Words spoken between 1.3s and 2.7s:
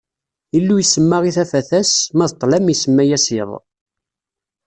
i tafat ass, ma d ṭṭlam